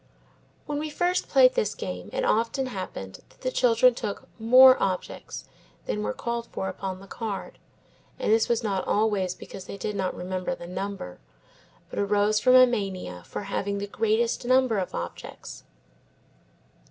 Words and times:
When 0.65 0.79
we 0.79 0.89
first 0.89 1.27
played 1.29 1.53
this 1.53 1.75
game 1.75 2.09
it 2.11 2.25
often 2.25 2.65
happened 2.65 3.19
that 3.29 3.41
the 3.41 3.51
children 3.51 3.93
took 3.93 4.27
more 4.39 4.75
objects 4.81 5.45
than 5.85 6.01
were 6.01 6.11
called 6.11 6.47
for 6.47 6.69
upon 6.69 6.99
the 6.99 7.05
card, 7.05 7.59
and 8.17 8.33
this 8.33 8.49
was 8.49 8.63
not 8.63 8.87
always 8.87 9.35
because 9.35 9.65
they 9.65 9.77
did 9.77 9.95
not 9.95 10.15
remember 10.17 10.55
the 10.55 10.65
number, 10.65 11.19
but 11.91 11.99
arose 11.99 12.39
from 12.39 12.55
a 12.55 12.65
mania 12.65 13.21
for 13.27 13.41
the 13.43 13.53
having 13.53 13.77
the 13.77 13.85
greatest 13.85 14.43
number 14.43 14.79
of 14.79 14.95
objects. 14.95 15.65